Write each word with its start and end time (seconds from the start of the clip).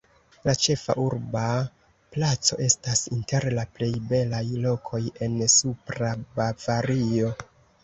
La 0.47 0.53
ĉefa 0.61 0.93
urba 1.01 1.43
placo 2.15 2.57
estas 2.69 3.03
inter 3.17 3.47
la 3.59 3.67
plej 3.77 3.91
belaj 4.15 4.41
lokoj 4.65 5.03
en 5.29 5.39
Supra 5.59 6.13
Bavario. 6.41 7.33